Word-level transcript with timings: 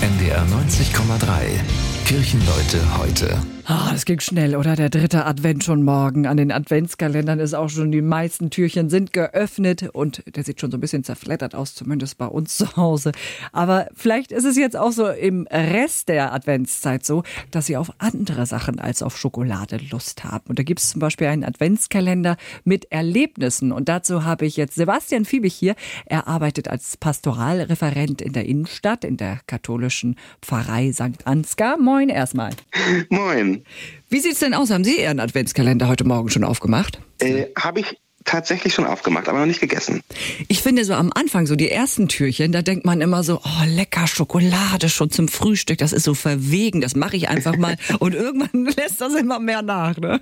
NDR 0.00 0.46
90,3. 0.46 1.97
Kirchenleute 2.08 2.80
heute. 2.96 3.38
Ah, 3.66 3.92
es 3.94 4.06
ging 4.06 4.18
schnell, 4.18 4.56
oder? 4.56 4.76
Der 4.76 4.88
dritte 4.88 5.26
Advent 5.26 5.62
schon 5.62 5.82
morgen. 5.82 6.26
An 6.26 6.38
den 6.38 6.50
Adventskalendern 6.50 7.38
ist 7.38 7.52
auch 7.52 7.68
schon, 7.68 7.92
die 7.92 8.00
meisten 8.00 8.48
Türchen 8.48 8.88
sind 8.88 9.12
geöffnet 9.12 9.90
und 9.92 10.22
der 10.34 10.42
sieht 10.42 10.58
schon 10.58 10.70
so 10.70 10.78
ein 10.78 10.80
bisschen 10.80 11.04
zerfleddert 11.04 11.54
aus, 11.54 11.74
zumindest 11.74 12.16
bei 12.16 12.24
uns 12.24 12.56
zu 12.56 12.76
Hause. 12.78 13.12
Aber 13.52 13.88
vielleicht 13.94 14.32
ist 14.32 14.46
es 14.46 14.56
jetzt 14.56 14.74
auch 14.74 14.92
so 14.92 15.06
im 15.06 15.46
Rest 15.50 16.08
der 16.08 16.32
Adventszeit 16.32 17.04
so, 17.04 17.24
dass 17.50 17.66
Sie 17.66 17.76
auf 17.76 17.92
andere 17.98 18.46
Sachen 18.46 18.80
als 18.80 19.02
auf 19.02 19.18
Schokolade 19.18 19.78
Lust 19.90 20.24
haben. 20.24 20.46
Und 20.48 20.58
da 20.58 20.62
gibt 20.62 20.80
es 20.80 20.88
zum 20.88 21.00
Beispiel 21.00 21.26
einen 21.26 21.44
Adventskalender 21.44 22.38
mit 22.64 22.90
Erlebnissen. 22.90 23.70
Und 23.70 23.90
dazu 23.90 24.24
habe 24.24 24.46
ich 24.46 24.56
jetzt 24.56 24.76
Sebastian 24.76 25.26
Fiebig 25.26 25.52
hier. 25.52 25.74
Er 26.06 26.26
arbeitet 26.26 26.68
als 26.68 26.96
Pastoralreferent 26.96 28.22
in 28.22 28.32
der 28.32 28.46
Innenstadt, 28.46 29.04
in 29.04 29.18
der 29.18 29.40
katholischen 29.46 30.16
Pfarrei 30.40 30.90
St. 30.90 31.26
Ansgar. 31.26 31.78
Moin 31.78 31.97
erstmal. 32.06 32.50
Moin. 33.08 33.64
Wie 34.08 34.20
sieht's 34.20 34.40
denn 34.40 34.54
aus? 34.54 34.70
Haben 34.70 34.84
Sie 34.84 35.00
Ihren 35.00 35.18
Adventskalender 35.20 35.88
heute 35.88 36.04
Morgen 36.04 36.30
schon 36.30 36.44
aufgemacht? 36.44 37.00
Äh, 37.18 37.46
Habe 37.56 37.80
ich 37.80 37.96
tatsächlich 38.28 38.74
schon 38.74 38.84
aufgemacht, 38.84 39.28
aber 39.28 39.40
noch 39.40 39.46
nicht 39.46 39.60
gegessen. 39.60 40.02
Ich 40.48 40.62
finde 40.62 40.84
so 40.84 40.92
am 40.92 41.10
Anfang, 41.14 41.46
so 41.46 41.56
die 41.56 41.70
ersten 41.70 42.08
Türchen, 42.08 42.52
da 42.52 42.62
denkt 42.62 42.84
man 42.84 43.00
immer 43.00 43.22
so, 43.24 43.40
oh, 43.42 43.64
lecker 43.66 44.06
Schokolade 44.06 44.90
schon 44.90 45.10
zum 45.10 45.28
Frühstück, 45.28 45.78
das 45.78 45.92
ist 45.92 46.04
so 46.04 46.14
verwegen, 46.14 46.80
das 46.80 46.94
mache 46.94 47.16
ich 47.16 47.28
einfach 47.28 47.56
mal. 47.56 47.76
Und 47.98 48.14
irgendwann 48.14 48.66
lässt 48.76 49.00
das 49.00 49.14
immer 49.14 49.38
mehr 49.40 49.62
nach. 49.62 49.96
Ne? 49.96 50.20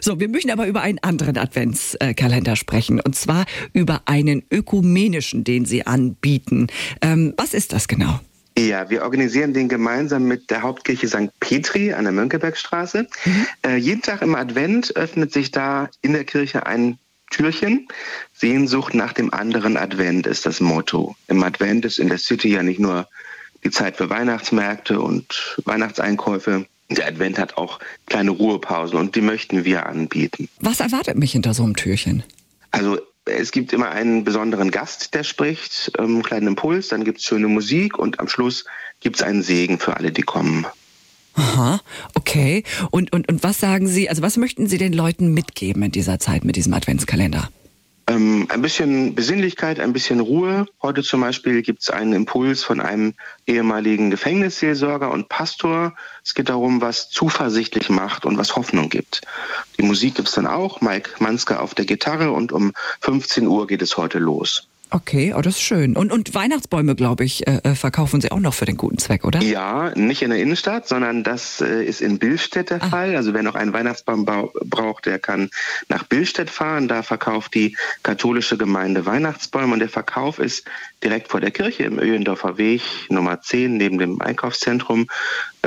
So, 0.00 0.20
wir 0.20 0.28
möchten 0.28 0.50
aber 0.50 0.66
über 0.66 0.80
einen 0.80 1.00
anderen 1.00 1.36
Adventskalender 1.36 2.54
sprechen. 2.54 3.00
Und 3.00 3.16
zwar 3.16 3.46
über 3.72 4.02
einen 4.04 4.44
ökumenischen, 4.52 5.42
den 5.42 5.64
Sie 5.64 5.86
anbieten. 5.86 6.68
Ähm, 7.02 7.34
was 7.36 7.52
ist 7.52 7.72
das 7.72 7.88
genau? 7.88 8.20
Ja, 8.58 8.90
wir 8.90 9.02
organisieren 9.02 9.54
den 9.54 9.68
gemeinsam 9.68 10.24
mit 10.24 10.50
der 10.50 10.62
Hauptkirche 10.62 11.06
St. 11.06 11.30
Petri 11.38 11.92
an 11.92 12.04
der 12.04 12.12
Mönckebergstraße. 12.12 13.06
Mhm. 13.24 13.46
Äh, 13.62 13.76
jeden 13.76 14.02
Tag 14.02 14.20
im 14.22 14.34
Advent 14.34 14.96
öffnet 14.96 15.32
sich 15.32 15.52
da 15.52 15.88
in 16.02 16.12
der 16.12 16.24
Kirche 16.24 16.66
ein 16.66 16.98
Türchen. 17.30 17.86
Sehnsucht 18.32 18.94
nach 18.94 19.12
dem 19.12 19.32
anderen 19.32 19.76
Advent 19.76 20.26
ist 20.26 20.44
das 20.44 20.60
Motto. 20.60 21.14
Im 21.28 21.42
Advent 21.44 21.84
ist 21.84 21.98
in 21.98 22.08
der 22.08 22.18
City 22.18 22.48
ja 22.48 22.64
nicht 22.64 22.80
nur 22.80 23.06
die 23.62 23.70
Zeit 23.70 23.96
für 23.96 24.10
Weihnachtsmärkte 24.10 25.00
und 25.00 25.56
Weihnachtseinkäufe. 25.64 26.66
Der 26.90 27.06
Advent 27.06 27.38
hat 27.38 27.56
auch 27.58 27.78
kleine 28.06 28.30
Ruhepausen 28.30 28.98
und 28.98 29.14
die 29.14 29.20
möchten 29.20 29.64
wir 29.64 29.86
anbieten. 29.86 30.48
Was 30.60 30.80
erwartet 30.80 31.16
mich 31.16 31.32
hinter 31.32 31.54
so 31.54 31.62
einem 31.62 31.76
Türchen? 31.76 32.24
Also 32.70 32.98
es 33.28 33.52
gibt 33.52 33.72
immer 33.72 33.90
einen 33.90 34.24
besonderen 34.24 34.70
Gast, 34.70 35.14
der 35.14 35.24
spricht, 35.24 35.92
ähm, 35.98 36.04
einen 36.04 36.22
kleinen 36.22 36.46
Impuls, 36.48 36.88
dann 36.88 37.04
gibt 37.04 37.18
es 37.18 37.24
schöne 37.24 37.48
Musik 37.48 37.98
und 37.98 38.20
am 38.20 38.28
Schluss 38.28 38.64
gibt 39.00 39.16
es 39.16 39.22
einen 39.22 39.42
Segen 39.42 39.78
für 39.78 39.96
alle, 39.96 40.12
die 40.12 40.22
kommen. 40.22 40.66
Aha, 41.34 41.80
okay. 42.14 42.64
Und, 42.90 43.12
und, 43.12 43.28
und 43.28 43.44
was 43.44 43.60
sagen 43.60 43.86
Sie, 43.86 44.08
also 44.08 44.22
was 44.22 44.36
möchten 44.36 44.66
Sie 44.66 44.78
den 44.78 44.92
Leuten 44.92 45.32
mitgeben 45.32 45.82
in 45.84 45.92
dieser 45.92 46.18
Zeit 46.18 46.44
mit 46.44 46.56
diesem 46.56 46.74
Adventskalender? 46.74 47.48
Ähm, 48.08 48.46
ein 48.48 48.62
bisschen 48.62 49.14
Besinnlichkeit, 49.14 49.78
ein 49.78 49.92
bisschen 49.92 50.20
Ruhe. 50.20 50.66
Heute 50.80 51.02
zum 51.02 51.20
Beispiel 51.20 51.60
gibt 51.60 51.82
es 51.82 51.90
einen 51.90 52.14
Impuls 52.14 52.64
von 52.64 52.80
einem 52.80 53.12
ehemaligen 53.46 54.10
Gefängnisseelsorger 54.10 55.10
und 55.10 55.28
Pastor. 55.28 55.94
Es 56.24 56.34
geht 56.34 56.48
darum, 56.48 56.80
was 56.80 57.10
zuversichtlich 57.10 57.90
macht 57.90 58.24
und 58.24 58.38
was 58.38 58.56
Hoffnung 58.56 58.88
gibt. 58.88 59.20
Die 59.76 59.82
Musik 59.82 60.14
gibt 60.14 60.28
es 60.28 60.34
dann 60.34 60.46
auch, 60.46 60.80
Mike 60.80 61.10
Manske 61.18 61.60
auf 61.60 61.74
der 61.74 61.84
Gitarre 61.84 62.32
und 62.32 62.50
um 62.50 62.72
15 63.00 63.46
Uhr 63.46 63.66
geht 63.66 63.82
es 63.82 63.98
heute 63.98 64.18
los. 64.18 64.66
Okay, 64.90 65.34
oh, 65.36 65.42
das 65.42 65.56
ist 65.56 65.62
schön. 65.62 65.96
Und, 65.96 66.10
und 66.10 66.34
Weihnachtsbäume, 66.34 66.94
glaube 66.94 67.24
ich, 67.24 67.46
äh, 67.46 67.60
äh, 67.62 67.74
verkaufen 67.74 68.20
Sie 68.20 68.30
auch 68.30 68.40
noch 68.40 68.54
für 68.54 68.64
den 68.64 68.76
guten 68.76 68.96
Zweck, 68.98 69.24
oder? 69.24 69.40
Ja, 69.42 69.92
nicht 69.94 70.22
in 70.22 70.30
der 70.30 70.38
Innenstadt, 70.38 70.88
sondern 70.88 71.24
das 71.24 71.60
äh, 71.60 71.84
ist 71.84 72.00
in 72.00 72.18
Billstedt 72.18 72.70
der 72.70 72.82
ah. 72.82 72.88
Fall. 72.88 73.16
Also 73.16 73.34
wer 73.34 73.42
noch 73.42 73.54
einen 73.54 73.74
Weihnachtsbaum 73.74 74.24
braucht, 74.24 75.06
der 75.06 75.18
kann 75.18 75.50
nach 75.88 76.04
Billstedt 76.04 76.48
fahren. 76.48 76.88
Da 76.88 77.02
verkauft 77.02 77.54
die 77.54 77.76
katholische 78.02 78.56
Gemeinde 78.56 79.04
Weihnachtsbäume 79.04 79.74
und 79.74 79.80
der 79.80 79.90
Verkauf 79.90 80.38
ist 80.38 80.64
direkt 81.04 81.28
vor 81.28 81.40
der 81.40 81.50
Kirche 81.50 81.84
im 81.84 81.98
Öhendorfer 81.98 82.56
Weg 82.56 82.82
Nummer 83.10 83.40
10 83.40 83.76
neben 83.76 83.98
dem 83.98 84.22
Einkaufszentrum. 84.22 85.06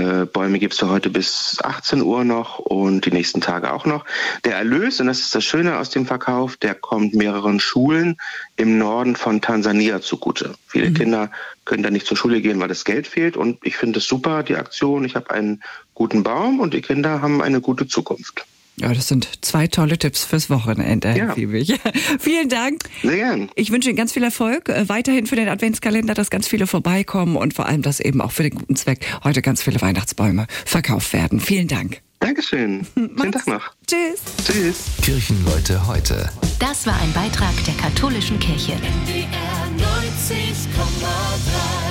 Äh, 0.00 0.24
Bäume 0.24 0.58
gibt 0.58 0.72
es 0.72 0.78
für 0.78 0.88
heute 0.88 1.10
bis 1.10 1.58
18 1.62 2.00
Uhr 2.00 2.24
noch 2.24 2.58
und 2.58 3.04
die 3.04 3.10
nächsten 3.10 3.42
Tage 3.42 3.72
auch 3.72 3.84
noch. 3.84 4.06
Der 4.44 4.56
Erlös, 4.56 4.98
und 4.98 5.08
das 5.08 5.20
ist 5.20 5.34
das 5.34 5.44
Schöne 5.44 5.78
aus 5.78 5.90
dem 5.90 6.06
Verkauf, 6.06 6.56
der 6.56 6.74
kommt 6.74 7.14
mehreren 7.14 7.60
Schulen 7.60 8.16
im 8.56 8.78
Norden 8.78 9.14
von 9.14 9.42
Tansania 9.42 10.00
zugute. 10.00 10.54
Viele 10.66 10.90
mhm. 10.90 10.94
Kinder 10.94 11.30
können 11.66 11.82
da 11.82 11.90
nicht 11.90 12.06
zur 12.06 12.16
Schule 12.16 12.40
gehen, 12.40 12.60
weil 12.60 12.68
das 12.68 12.86
Geld 12.86 13.06
fehlt. 13.06 13.36
Und 13.36 13.58
ich 13.62 13.76
finde 13.76 13.98
es 13.98 14.06
super, 14.06 14.42
die 14.42 14.56
Aktion. 14.56 15.04
Ich 15.04 15.16
habe 15.16 15.30
einen 15.30 15.62
guten 15.94 16.22
Baum 16.22 16.60
und 16.60 16.72
die 16.72 16.80
Kinder 16.80 17.20
haben 17.20 17.42
eine 17.42 17.60
gute 17.60 17.86
Zukunft. 17.86 18.46
Ja, 18.80 18.94
das 18.94 19.08
sind 19.08 19.28
zwei 19.42 19.66
tolle 19.66 19.98
Tipps 19.98 20.24
fürs 20.24 20.48
Wochenende, 20.48 21.14
ja. 21.16 21.34
Vielen 22.18 22.48
Dank. 22.48 22.82
Sehr 23.02 23.16
gern. 23.16 23.50
Ich 23.54 23.70
wünsche 23.70 23.90
Ihnen 23.90 23.96
ganz 23.96 24.12
viel 24.12 24.22
Erfolg 24.24 24.68
äh, 24.68 24.88
weiterhin 24.88 25.26
für 25.26 25.36
den 25.36 25.48
Adventskalender, 25.48 26.14
dass 26.14 26.30
ganz 26.30 26.48
viele 26.48 26.66
vorbeikommen 26.66 27.36
und 27.36 27.52
vor 27.52 27.66
allem, 27.66 27.82
dass 27.82 28.00
eben 28.00 28.20
auch 28.22 28.32
für 28.32 28.42
den 28.42 28.54
guten 28.54 28.76
Zweck 28.76 29.06
heute 29.22 29.42
ganz 29.42 29.62
viele 29.62 29.80
Weihnachtsbäume 29.82 30.46
verkauft 30.64 31.12
werden. 31.12 31.40
Vielen 31.40 31.68
Dank. 31.68 32.00
Dankeschön. 32.20 32.86
Schönen 32.94 33.32
Tag 33.32 33.46
noch. 33.46 33.70
Tschüss. 33.86 34.20
Tschüss. 34.44 34.84
Kirchenleute 35.02 35.86
heute. 35.86 36.30
Das 36.58 36.86
war 36.86 36.98
ein 37.00 37.12
Beitrag 37.12 37.52
der 37.66 37.74
katholischen 37.74 38.38
Kirche. 38.38 38.74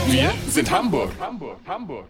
Wir 0.07 0.31
sind 0.49 0.71
Hamburg. 0.71 1.11
Hamburg. 1.19 1.57
Hamburg. 1.67 2.05